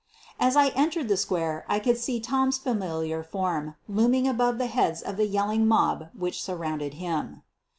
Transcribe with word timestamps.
As 0.39 0.55
I 0.55 0.69
entered 0.69 1.09
the 1.09 1.15
square 1.15 1.63
I 1.69 1.77
could 1.77 1.95
see 1.95 2.19
Tom's 2.19 2.57
familiar 2.57 3.21
form 3.21 3.75
looming 3.87 4.27
above 4.27 4.57
the 4.57 4.65
heads 4.65 5.03
of 5.03 5.15
the 5.15 5.27
yelling 5.27 5.67
mob 5.67 6.07
which 6.17 6.41
surrounded 6.41 6.95
him. 6.95 7.43